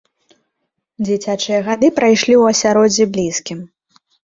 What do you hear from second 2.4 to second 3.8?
ў асяроддзі блізкім.